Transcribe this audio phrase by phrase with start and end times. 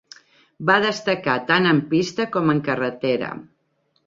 [0.69, 3.31] Va destacar tant en pista com en carretera.